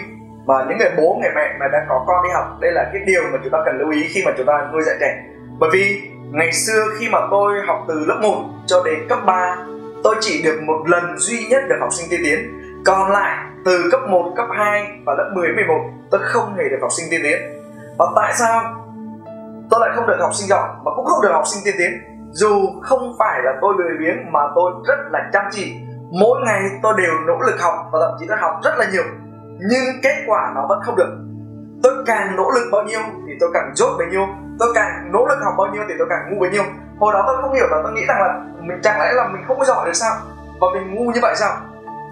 và 0.46 0.64
những 0.68 0.78
người 0.78 0.90
bố 0.96 1.18
người 1.20 1.30
mẹ 1.34 1.56
mà 1.60 1.66
đang 1.72 1.86
có 1.88 2.04
con 2.06 2.24
đi 2.24 2.30
học 2.34 2.44
đây 2.60 2.72
là 2.72 2.90
cái 2.92 3.02
điều 3.06 3.22
mà 3.32 3.38
chúng 3.42 3.52
ta 3.52 3.58
cần 3.66 3.78
lưu 3.78 3.90
ý 3.90 4.08
khi 4.08 4.22
mà 4.26 4.32
chúng 4.36 4.46
ta 4.46 4.68
nuôi 4.72 4.82
dạy 4.82 4.96
trẻ 5.00 5.22
bởi 5.58 5.70
vì 5.72 6.10
ngày 6.32 6.52
xưa 6.52 6.84
khi 6.98 7.08
mà 7.08 7.18
tôi 7.30 7.52
học 7.66 7.84
từ 7.88 8.04
lớp 8.06 8.18
1 8.22 8.44
cho 8.66 8.82
đến 8.84 9.08
cấp 9.08 9.18
3 9.26 9.56
tôi 10.04 10.14
chỉ 10.20 10.42
được 10.42 10.60
một 10.66 10.82
lần 10.86 11.18
duy 11.18 11.46
nhất 11.50 11.62
được 11.68 11.76
học 11.80 11.92
sinh 11.92 12.06
tiên 12.10 12.20
tiến. 12.24 12.38
Còn 12.84 13.10
lại 13.10 13.46
từ 13.64 13.88
cấp 13.90 14.00
1, 14.08 14.32
cấp 14.36 14.46
2 14.58 14.86
và 15.06 15.14
lớp 15.18 15.30
10, 15.34 15.48
11 15.48 15.74
tôi 16.10 16.20
không 16.24 16.54
hề 16.56 16.64
được 16.70 16.78
học 16.80 16.90
sinh 16.96 17.06
tiên 17.10 17.20
tiến. 17.22 17.38
Và 17.98 18.06
tại 18.16 18.32
sao 18.34 18.62
tôi 19.70 19.80
lại 19.80 19.90
không 19.94 20.06
được 20.06 20.16
học 20.20 20.34
sinh 20.34 20.48
giỏi 20.48 20.68
mà 20.84 20.90
cũng 20.96 21.06
không 21.06 21.22
được 21.22 21.32
học 21.32 21.44
sinh 21.46 21.62
tiên 21.64 21.74
tiến? 21.78 21.90
Dù 22.30 22.66
không 22.82 23.16
phải 23.18 23.40
là 23.44 23.52
tôi 23.60 23.74
lười 23.78 23.98
biếng 24.00 24.32
mà 24.32 24.40
tôi 24.54 24.72
rất 24.88 24.98
là 25.12 25.30
chăm 25.32 25.44
chỉ. 25.50 25.76
Mỗi 26.20 26.40
ngày 26.46 26.60
tôi 26.82 26.94
đều 26.98 27.12
nỗ 27.26 27.34
lực 27.46 27.60
học 27.60 27.74
và 27.92 27.98
thậm 28.02 28.16
chí 28.20 28.26
tôi 28.28 28.36
học 28.40 28.52
rất 28.64 28.78
là 28.78 28.86
nhiều 28.92 29.04
nhưng 29.58 29.84
kết 30.02 30.24
quả 30.26 30.52
nó 30.54 30.66
vẫn 30.68 30.80
không 30.82 30.96
được. 30.96 31.16
Tôi 31.82 31.92
càng 32.06 32.36
nỗ 32.36 32.50
lực 32.50 32.68
bao 32.72 32.82
nhiêu 32.82 33.00
thì 33.26 33.32
tôi 33.40 33.50
càng 33.54 33.72
dốt 33.74 33.98
bấy 33.98 34.06
nhiêu 34.06 34.26
tôi 34.58 34.68
càng 34.74 35.12
nỗ 35.12 35.26
lực 35.26 35.38
học 35.44 35.54
bao 35.58 35.66
nhiêu 35.66 35.82
thì 35.88 35.94
tôi 35.98 36.06
càng 36.10 36.20
ngu 36.28 36.40
bấy 36.40 36.50
nhiêu. 36.50 36.62
Hồi 37.00 37.12
đó 37.12 37.24
tôi 37.26 37.36
không 37.42 37.52
hiểu 37.52 37.66
là 37.70 37.80
tôi 37.82 37.92
nghĩ 37.92 38.06
rằng 38.08 38.22
là 38.22 38.40
mình 38.60 38.80
chẳng 38.82 39.00
lẽ 39.00 39.12
là 39.12 39.28
mình 39.28 39.44
không 39.48 39.58
có 39.58 39.64
giỏi 39.64 39.86
được 39.86 39.92
sao? 39.92 40.12
Và 40.60 40.66
mình 40.74 40.94
ngu 40.94 41.10
như 41.10 41.20
vậy 41.22 41.34
sao? 41.36 41.56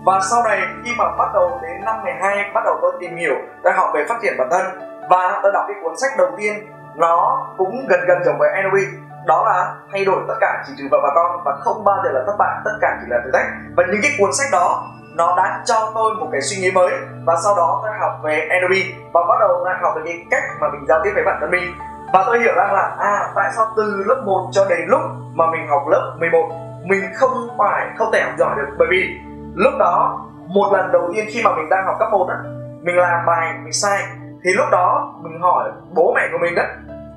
Và 0.06 0.20
sau 0.31 0.43
này 0.43 0.61
khi 0.85 0.91
mà 0.99 1.05
bắt 1.19 1.29
đầu 1.35 1.61
đến 1.62 1.85
năm 1.85 2.02
12 2.02 2.50
bắt 2.55 2.64
đầu 2.64 2.79
tôi 2.82 2.93
tìm 3.00 3.17
hiểu, 3.17 3.35
tôi 3.62 3.73
học 3.73 3.91
về 3.94 4.05
phát 4.08 4.19
triển 4.23 4.35
bản 4.38 4.49
thân. 4.50 4.62
Và 5.11 5.41
tôi 5.43 5.52
đọc 5.52 5.64
cái 5.69 5.76
cuốn 5.82 5.93
sách 5.96 6.11
đầu 6.19 6.29
tiên, 6.37 6.67
nó 6.96 7.46
cũng 7.56 7.87
gần 7.88 8.00
gần 8.06 8.25
giống 8.25 8.38
với 8.38 8.50
NLP 8.62 8.79
đó 9.26 9.44
là 9.46 9.75
thay 9.93 10.05
đổi 10.05 10.23
tất 10.29 10.35
cả 10.41 10.64
chỉ 10.67 10.73
trừ 10.79 10.85
vợ 10.91 10.99
và 11.02 11.08
con 11.14 11.41
và 11.44 11.56
không 11.61 11.85
bao 11.85 11.96
giờ 12.05 12.11
là 12.12 12.23
thất 12.26 12.35
bại, 12.38 12.61
tất 12.64 12.79
cả 12.81 12.99
chỉ 13.00 13.06
là 13.11 13.20
thử 13.25 13.31
thách. 13.32 13.46
Và 13.76 13.85
những 13.93 14.00
cái 14.02 14.11
cuốn 14.19 14.32
sách 14.32 14.49
đó, 14.52 14.87
nó 15.14 15.35
đã 15.37 15.62
cho 15.64 15.93
tôi 15.94 16.14
một 16.14 16.29
cái 16.32 16.41
suy 16.41 16.56
nghĩ 16.56 16.70
mới. 16.70 16.93
Và 17.25 17.37
sau 17.44 17.56
đó 17.56 17.81
tôi 17.82 17.93
học 18.00 18.12
về 18.23 18.49
NLP 18.61 18.76
và 19.12 19.20
bắt 19.29 19.37
đầu 19.41 19.64
là 19.64 19.79
học 19.82 19.93
về 19.96 20.02
cái 20.05 20.26
cách 20.31 20.43
mà 20.61 20.69
mình 20.73 20.87
giao 20.88 21.00
tiếp 21.05 21.11
với 21.14 21.25
bản 21.25 21.37
thân 21.41 21.50
mình 21.50 21.75
và 22.14 22.25
tôi 22.26 22.38
hiểu 22.38 22.55
rằng 22.56 22.72
là 22.72 22.96
à 22.99 23.32
tại 23.34 23.50
sao 23.56 23.66
từ 23.76 24.05
lớp 24.06 24.22
1 24.26 24.49
cho 24.52 24.66
đến 24.69 24.81
lúc 24.88 25.00
mà 25.34 25.50
mình 25.50 25.69
học 25.69 25.82
lớp 25.90 26.16
11 26.19 26.49
mình 26.84 27.00
không 27.14 27.49
phải, 27.58 27.87
không 27.99 28.08
thể 28.12 28.22
học 28.22 28.32
giỏi 28.38 28.55
được? 28.56 28.76
Bởi 28.78 28.88
vì 28.90 29.20
lúc 29.55 29.72
đó, 29.78 30.26
một 30.49 30.72
lần 30.72 30.93
đầu 30.93 31.11
tiên 31.14 31.25
khi 31.32 31.43
mà 31.44 31.56
mình 31.56 31.69
đang 31.70 31.87
học 31.87 31.96
cấp 31.99 32.08
1 32.12 32.26
á 32.28 32.37
mình 32.82 32.96
làm 32.96 33.26
bài, 33.26 33.55
mình 33.62 33.72
sai, 33.72 33.99
thì 34.44 34.50
lúc 34.56 34.66
đó 34.72 35.14
mình 35.22 35.40
hỏi 35.40 35.70
bố 35.94 36.12
mẹ 36.16 36.28
của 36.32 36.38
mình 36.40 36.55
đó 36.55 36.62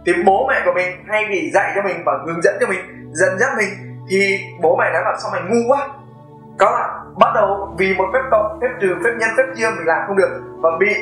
thì 0.07 0.13
bố 0.25 0.47
mẹ 0.49 0.61
của 0.65 0.71
mình 0.75 1.03
hay 1.07 1.25
vì 1.29 1.51
dạy 1.53 1.71
cho 1.75 1.81
mình 1.81 2.03
và 2.05 2.13
hướng 2.25 2.41
dẫn 2.41 2.53
cho 2.59 2.67
mình, 2.67 2.79
dẫn 3.11 3.39
dắt 3.39 3.49
mình. 3.57 3.69
Thì 4.09 4.39
bố 4.61 4.75
mẹ 4.75 4.85
nói 4.93 5.01
là 5.05 5.15
sao 5.21 5.31
mày 5.31 5.41
ngu 5.41 5.73
quá? 5.73 5.87
Có 6.59 6.71
là 6.71 6.99
bắt 7.19 7.31
đầu 7.35 7.75
vì 7.77 7.95
một 7.97 8.05
phép 8.13 8.19
cộng, 8.31 8.59
phép 8.61 8.67
trừ, 8.81 8.87
phép 9.03 9.09
nhân, 9.19 9.29
phép 9.37 9.43
chia 9.55 9.69
mình 9.77 9.87
làm 9.87 10.01
không 10.07 10.17
được. 10.17 10.41
Và 10.61 10.69
bị 10.79 10.95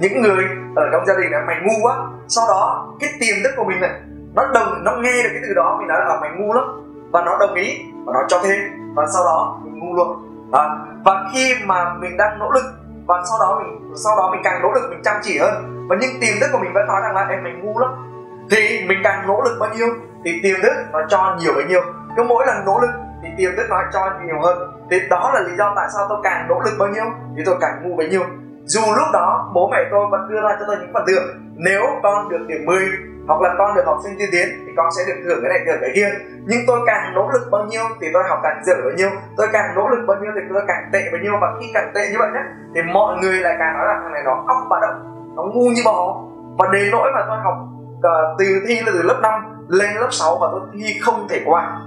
những 0.00 0.22
người 0.22 0.44
ở 0.76 0.88
trong 0.92 1.06
gia 1.06 1.14
đình 1.14 1.30
là 1.30 1.40
mày 1.46 1.56
ngu 1.62 1.86
quá. 1.86 1.96
Sau 2.28 2.44
đó 2.48 2.94
cái 3.00 3.10
tiềm 3.20 3.36
thức 3.44 3.50
của 3.56 3.64
mình 3.64 3.80
này 3.80 3.90
nó 4.34 4.42
đồng 4.54 4.84
nó 4.84 4.92
nghe 4.92 5.22
được 5.22 5.30
cái 5.32 5.42
từ 5.48 5.54
đó 5.54 5.76
mình 5.78 5.88
nói 5.88 5.98
là 6.00 6.14
à, 6.14 6.20
mày 6.20 6.30
ngu 6.30 6.52
lắm. 6.52 6.64
Và 7.12 7.22
nó 7.24 7.38
đồng 7.38 7.54
ý 7.54 7.80
và 8.04 8.12
nó 8.12 8.20
cho 8.28 8.40
thêm. 8.44 8.58
Và 8.94 9.06
sau 9.14 9.24
đó 9.24 9.60
mình 9.64 9.78
ngu 9.78 9.94
luôn. 9.96 10.16
À, 10.52 10.62
và 11.04 11.24
khi 11.32 11.54
mà 11.64 11.94
mình 11.94 12.16
đang 12.16 12.38
nỗ 12.38 12.50
lực 12.50 12.64
và 13.06 13.22
sau 13.30 13.38
đó 13.40 13.60
mình 13.62 13.92
sau 13.96 14.16
đó 14.16 14.28
mình 14.30 14.40
càng 14.44 14.62
nỗ 14.62 14.72
lực 14.72 14.90
mình 14.90 15.02
chăm 15.04 15.16
chỉ 15.22 15.38
hơn. 15.38 15.86
Và 15.88 15.96
nhưng 16.00 16.10
tiềm 16.20 16.40
thức 16.40 16.46
của 16.52 16.58
mình 16.58 16.72
vẫn 16.72 16.86
nói 16.86 17.00
rằng 17.02 17.14
là 17.14 17.26
em 17.28 17.42
mày 17.42 17.52
ngu 17.52 17.78
lắm. 17.78 17.90
Thì 18.50 18.84
mình 18.88 18.98
càng 19.04 19.26
nỗ 19.26 19.42
lực 19.44 19.56
bao 19.60 19.70
nhiêu? 19.74 19.88
Thì 20.24 20.40
tiềm 20.42 20.56
thức 20.62 20.72
nó 20.92 21.00
cho 21.08 21.36
nhiều 21.40 21.52
bấy 21.54 21.64
nhiêu. 21.64 21.80
Cứ 22.16 22.22
mỗi 22.28 22.46
lần 22.46 22.64
nỗ 22.64 22.80
lực 22.80 22.90
thì 23.22 23.28
tiềm 23.38 23.50
thức 23.56 23.66
nó 23.70 23.76
cho 23.92 24.00
nhiều 24.26 24.40
hơn. 24.42 24.58
Thì 24.90 25.00
đó 25.10 25.30
là 25.34 25.40
lý 25.40 25.56
do 25.56 25.72
tại 25.76 25.88
sao 25.94 26.06
tôi 26.08 26.18
càng 26.24 26.46
nỗ 26.48 26.60
lực 26.64 26.72
bao 26.78 26.88
nhiêu 26.88 27.04
thì 27.36 27.42
tôi 27.46 27.56
càng 27.60 27.80
ngu 27.82 27.96
bấy 27.96 28.08
nhiêu 28.08 28.22
dù 28.64 28.80
lúc 28.80 29.08
đó 29.12 29.50
bố 29.54 29.68
mẹ 29.72 29.78
tôi 29.90 30.06
vẫn 30.10 30.20
đưa 30.28 30.40
ra 30.42 30.56
cho 30.58 30.64
tôi 30.66 30.76
những 30.80 30.92
phần 30.94 31.04
thưởng. 31.06 31.26
Nếu 31.56 31.82
con 32.02 32.28
được 32.28 32.44
điểm 32.48 32.66
10 32.66 32.78
hoặc 33.26 33.40
là 33.40 33.54
con 33.58 33.76
được 33.76 33.82
học 33.86 33.98
sinh 34.04 34.14
tiên 34.18 34.28
tiến 34.32 34.48
thì 34.66 34.72
con 34.76 34.86
sẽ 34.96 35.02
được 35.06 35.20
thưởng 35.24 35.38
cái 35.42 35.48
này 35.48 35.60
thưởng 35.66 35.78
cái 35.80 35.90
kia 35.94 36.08
nhưng 36.46 36.60
tôi 36.66 36.80
càng 36.86 37.14
nỗ 37.14 37.30
lực 37.32 37.50
bao 37.50 37.64
nhiêu 37.64 37.82
thì 38.00 38.06
tôi 38.12 38.22
học 38.28 38.38
càng 38.42 38.62
dở 38.64 38.74
bao 38.84 38.92
nhiêu. 38.96 39.08
Tôi 39.36 39.46
càng 39.52 39.74
nỗ 39.76 39.88
lực 39.88 40.04
bao 40.06 40.16
nhiêu 40.20 40.30
thì 40.34 40.40
tôi 40.54 40.62
càng 40.68 40.90
tệ 40.92 41.02
bao 41.12 41.20
nhiêu. 41.22 41.32
Và 41.40 41.48
khi 41.60 41.66
càng 41.74 41.90
tệ 41.94 42.00
như 42.10 42.16
vậy 42.18 42.28
nhé 42.34 42.40
thì 42.74 42.80
mọi 42.82 43.16
người 43.22 43.36
lại 43.36 43.56
càng 43.58 43.74
nói 43.78 43.86
là 43.86 44.00
thằng 44.02 44.12
này 44.12 44.22
nó 44.24 44.44
óc 44.46 44.58
bà 44.70 44.76
động 44.82 44.98
nó 45.36 45.42
ngu 45.42 45.68
như 45.70 45.82
bò. 45.84 46.22
Và 46.58 46.68
đến 46.72 46.90
nỗi 46.92 47.10
mà 47.14 47.20
tôi 47.28 47.38
học 47.44 47.54
uh, 47.96 48.38
từ 48.38 48.44
thi 48.68 48.80
là 48.86 48.92
từ 48.94 49.02
lớp 49.02 49.18
5 49.22 49.32
lên 49.68 49.90
lớp 49.94 50.08
6 50.10 50.38
và 50.40 50.48
tôi 50.52 50.60
thi 50.72 50.98
không 51.02 51.26
thể 51.30 51.42
qua. 51.46 51.80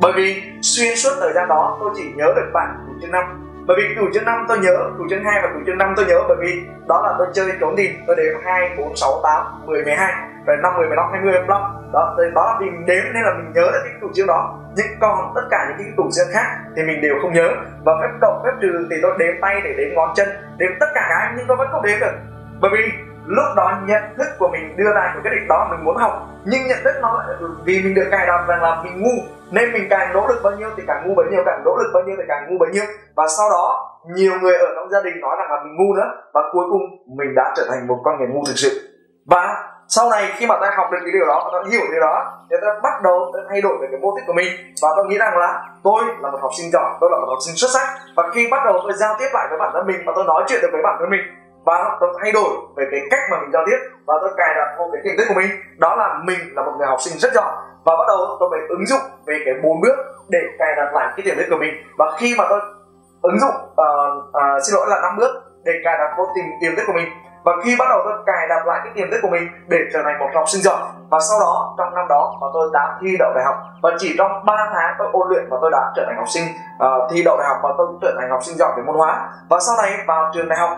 Bởi 0.00 0.12
vì 0.16 0.42
xuyên 0.62 0.96
suốt 0.96 1.10
thời 1.20 1.32
gian 1.32 1.48
đó 1.48 1.76
tôi 1.80 1.90
chỉ 1.96 2.12
nhớ 2.16 2.26
được 2.36 2.50
bạn 2.54 2.84
cửu 2.86 2.94
trên 3.00 3.10
năm 3.10 3.49
bởi 3.70 3.76
vì 3.78 3.94
cửu 3.94 4.08
chương 4.14 4.24
năm 4.24 4.44
tôi 4.48 4.58
nhớ 4.58 4.76
cửu 4.98 5.06
chương 5.10 5.24
hai 5.24 5.42
và 5.42 5.48
cửu 5.52 5.62
chương 5.66 5.78
năm 5.78 5.94
tôi 5.96 6.06
nhớ, 6.06 6.18
bởi 6.28 6.36
vì 6.40 6.62
đó 6.88 7.02
là 7.06 7.14
tôi 7.18 7.26
chơi 7.32 7.52
trốn 7.60 7.74
tìm, 7.76 7.90
tôi 8.06 8.16
đếm 8.16 8.34
hai, 8.44 8.70
bốn, 8.78 8.96
sáu, 8.96 9.10
tám, 9.24 9.66
mười 9.66 9.84
mười 9.84 9.94
hai, 9.94 10.12
rồi 10.46 10.56
năm, 10.62 10.72
mười 10.76 10.86
mười 10.86 10.96
lăm 10.96 11.06
hai 11.12 11.20
mươi 11.20 11.32
hai 11.32 11.40
mươi 11.40 11.48
lăm. 11.48 11.62
Đó 11.92 12.16
đó 12.34 12.44
là 12.46 12.60
mình 12.60 12.86
đếm 12.86 13.04
nên 13.14 13.22
là 13.22 13.32
mình 13.38 13.52
nhớ 13.54 13.70
được 13.72 13.80
cái 13.84 13.94
cửu 14.00 14.10
chương 14.14 14.26
đó. 14.26 14.58
Nhưng 14.76 14.86
còn 15.00 15.32
tất 15.34 15.44
cả 15.50 15.58
những 15.68 15.78
cái 15.78 15.86
cửu 15.96 16.10
chương 16.10 16.32
khác 16.32 16.46
thì 16.76 16.82
mình 16.82 17.00
đều 17.00 17.14
không 17.22 17.32
nhớ. 17.32 17.48
Và 17.84 17.92
phép 18.00 18.08
cộng 18.20 18.42
phép 18.44 18.54
trừ 18.62 18.86
thì 18.90 18.96
tôi 19.02 19.12
đếm 19.18 19.34
tay 19.40 19.60
để 19.64 19.74
đếm 19.78 19.94
ngón 19.94 20.10
chân, 20.16 20.28
đếm 20.56 20.70
tất 20.80 20.86
cả 20.94 21.06
cái 21.08 21.32
nhưng 21.36 21.46
tôi 21.46 21.56
vẫn 21.56 21.68
không 21.72 21.82
đếm 21.82 22.00
được. 22.00 22.14
Bởi 22.60 22.70
vì 22.74 22.84
lúc 23.26 23.44
đó 23.56 23.72
nhận 23.86 24.02
thức 24.18 24.28
của 24.38 24.48
mình 24.48 24.76
đưa 24.76 24.92
ra 24.94 25.00
cái 25.00 25.22
quyết 25.22 25.30
định 25.30 25.48
đó, 25.48 25.68
mình 25.70 25.84
muốn 25.84 25.96
học. 25.96 26.12
Nhưng 26.44 26.66
nhận 26.66 26.78
thức 26.84 26.94
nó 27.02 27.14
lại, 27.18 27.36
vì 27.64 27.82
mình 27.84 27.94
được 27.94 28.08
cài 28.10 28.26
đặt 28.26 28.44
rằng 28.48 28.62
là 28.62 28.82
mình 28.84 29.02
ngu, 29.02 29.16
nên 29.50 29.72
mình 29.72 29.86
càng 29.90 30.12
nỗ 30.14 30.26
lực 30.28 30.40
bao 30.44 30.52
nhiêu 30.52 30.70
thì 30.76 30.82
càng 30.86 31.02
ngu 31.04 31.14
bấy 31.14 31.26
nhiêu, 31.30 31.42
càng 31.46 31.62
nỗ 31.64 31.76
lực 31.76 31.90
bao 31.94 32.02
nhiêu 32.02 32.16
thì 32.18 32.24
càng 32.28 32.46
ngu 32.48 32.58
bấy 32.58 32.70
nhiêu. 32.70 32.84
Và 33.16 33.26
sau 33.38 33.50
đó, 33.50 33.64
nhiều 34.16 34.32
người 34.40 34.56
ở 34.58 34.66
trong 34.76 34.90
gia 34.90 35.02
đình 35.02 35.20
nói 35.20 35.36
rằng 35.38 35.50
là 35.50 35.56
mình 35.64 35.76
ngu 35.76 35.94
nữa, 35.94 36.08
và 36.34 36.40
cuối 36.52 36.64
cùng 36.70 36.82
mình 37.18 37.34
đã 37.36 37.52
trở 37.56 37.62
thành 37.68 37.86
một 37.86 37.98
con 38.04 38.18
người 38.18 38.28
ngu 38.28 38.42
thực 38.46 38.56
sự. 38.56 38.70
Và 39.26 39.64
sau 39.88 40.10
này 40.10 40.24
khi 40.36 40.46
mà 40.46 40.56
ta 40.60 40.70
học 40.76 40.86
được 40.92 40.98
cái 41.02 41.12
điều 41.12 41.26
đó, 41.26 41.38
và 41.44 41.50
ta 41.52 41.68
hiểu 41.70 41.80
điều 41.92 42.00
đó, 42.00 42.16
thì 42.50 42.56
ta 42.62 42.68
bắt 42.82 43.02
đầu 43.02 43.32
ta 43.34 43.40
thay 43.48 43.60
đổi 43.60 43.74
về 43.80 43.86
cái 43.90 44.00
mô 44.00 44.08
thức 44.16 44.24
của 44.26 44.32
mình. 44.32 44.50
Và 44.82 44.88
tôi 44.96 45.04
nghĩ 45.06 45.18
rằng 45.18 45.38
là 45.38 45.62
tôi 45.84 46.02
là 46.22 46.30
một 46.30 46.38
học 46.42 46.50
sinh 46.58 46.70
giỏi, 46.72 46.90
tôi 47.00 47.10
là 47.12 47.18
một 47.20 47.28
học 47.28 47.38
sinh 47.46 47.56
xuất 47.56 47.70
sắc. 47.74 47.86
Và 48.16 48.22
khi 48.34 48.48
bắt 48.50 48.62
đầu 48.64 48.74
tôi 48.82 48.92
giao 48.92 49.14
tiếp 49.18 49.30
lại 49.32 49.46
với 49.50 49.58
bản 49.58 49.70
thân 49.74 49.86
mình, 49.86 50.00
và 50.06 50.12
tôi 50.16 50.24
nói 50.24 50.44
chuyện 50.48 50.60
được 50.62 50.68
với 50.72 50.82
bản 50.82 50.96
thân 50.98 51.10
mình 51.10 51.20
và 51.64 51.96
tôi 52.00 52.10
thay 52.22 52.32
đổi 52.32 52.50
về 52.76 52.84
cái 52.90 53.00
cách 53.10 53.20
mà 53.30 53.36
mình 53.40 53.52
giao 53.52 53.62
tiếp. 53.66 53.78
Và 54.06 54.14
tôi 54.20 54.30
cài 54.36 54.54
đặt 54.54 54.74
vô 54.78 54.84
cái 54.92 55.00
tiềm 55.04 55.14
thức 55.18 55.24
của 55.28 55.34
mình. 55.40 55.50
Đó 55.78 55.96
là 55.96 56.18
mình 56.24 56.38
là 56.54 56.62
một 56.62 56.72
người 56.78 56.86
học 56.86 57.00
sinh 57.00 57.18
rất 57.18 57.32
giỏi. 57.32 57.52
Và 57.84 57.92
bắt 57.98 58.04
đầu 58.08 58.18
tôi 58.40 58.48
phải 58.52 58.60
ứng 58.68 58.86
dụng 58.86 59.04
về 59.26 59.36
cái 59.44 59.54
bốn 59.62 59.80
bước 59.80 59.96
để 60.28 60.38
cài 60.58 60.76
đặt 60.76 60.94
lại 60.94 61.12
cái 61.16 61.22
tiềm 61.24 61.36
thức 61.36 61.46
của 61.50 61.56
mình. 61.56 61.74
Và 61.98 62.06
khi 62.18 62.34
mà 62.38 62.44
tôi 62.48 62.60
ứng 63.22 63.38
dụng 63.40 63.54
uh, 63.54 64.24
uh, 64.28 64.62
xin 64.64 64.74
lỗi 64.74 64.86
là 64.88 65.00
năm 65.02 65.16
bước 65.18 65.32
để 65.64 65.72
cài 65.84 65.98
đặt 65.98 66.14
vô 66.18 66.24
tiềm 66.34 66.44
tiềm 66.60 66.76
thức 66.76 66.84
của 66.86 66.92
mình. 66.92 67.08
Và 67.44 67.52
khi 67.64 67.76
bắt 67.78 67.86
đầu 67.88 68.00
tôi 68.04 68.14
cài 68.26 68.48
đặt 68.48 68.66
lại 68.66 68.80
cái 68.84 68.92
tiềm 68.96 69.10
thức 69.10 69.18
của 69.22 69.28
mình 69.28 69.48
để 69.68 69.78
trở 69.92 70.00
thành 70.04 70.18
một 70.18 70.28
học 70.34 70.44
sinh 70.48 70.62
giỏi. 70.62 70.80
Và 71.10 71.18
sau 71.28 71.40
đó 71.40 71.74
trong 71.78 71.94
năm 71.94 72.06
đó 72.08 72.38
mà 72.40 72.46
tôi 72.54 72.70
đã 72.72 72.98
thi 73.00 73.16
đậu 73.18 73.32
đại 73.34 73.44
học. 73.44 73.56
Và 73.82 73.90
chỉ 73.98 74.14
trong 74.18 74.44
3 74.44 74.54
tháng 74.74 74.94
tôi 74.98 75.08
ôn 75.12 75.28
luyện 75.28 75.44
và 75.50 75.58
tôi 75.60 75.70
đã 75.70 75.92
trở 75.96 76.02
thành 76.06 76.16
học 76.16 76.28
sinh 76.34 76.44
uh, 76.84 77.10
thi 77.10 77.22
đậu 77.24 77.36
đại 77.36 77.48
học 77.48 77.58
và 77.62 77.70
tôi 77.78 77.86
cũng 77.86 77.98
trở 78.02 78.14
thành 78.18 78.30
học 78.30 78.40
sinh 78.42 78.56
giỏi 78.56 78.72
về 78.76 78.82
môn 78.82 78.96
hóa. 78.96 79.28
Và 79.48 79.58
sau 79.60 79.74
này 79.82 80.04
vào 80.06 80.30
trường 80.34 80.48
đại 80.48 80.58
học 80.58 80.70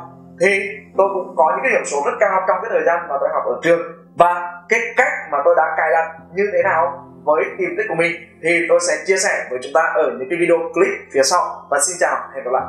thì 0.43 0.79
tôi 0.97 1.09
cũng 1.15 1.35
có 1.37 1.45
những 1.51 1.63
cái 1.63 1.73
điểm 1.73 1.85
số 1.85 1.99
rất 2.07 2.17
cao 2.21 2.45
trong 2.49 2.59
cái 2.63 2.71
thời 2.71 2.83
gian 2.87 2.99
mà 3.09 3.17
tôi 3.21 3.29
học 3.33 3.43
ở 3.47 3.61
trường. 3.63 3.81
Và 4.17 4.63
cái 4.69 4.81
cách 4.97 5.13
mà 5.31 5.39
tôi 5.45 5.55
đã 5.57 5.75
cài 5.77 5.91
đặt 5.93 6.07
như 6.35 6.45
thế 6.53 6.63
nào 6.63 7.09
với 7.25 7.45
tiềm 7.59 7.71
thức 7.77 7.83
của 7.89 7.95
mình 7.95 8.13
thì 8.43 8.67
tôi 8.69 8.79
sẽ 8.89 8.95
chia 9.07 9.17
sẻ 9.17 9.47
với 9.51 9.59
chúng 9.63 9.73
ta 9.75 9.81
ở 9.95 10.11
những 10.19 10.29
cái 10.31 10.39
video 10.41 10.59
clip 10.75 10.95
phía 11.13 11.23
sau. 11.23 11.67
Và 11.71 11.79
xin 11.87 11.97
chào 12.01 12.17
hẹn 12.35 12.45
gặp 12.45 12.51
lại. 12.53 12.63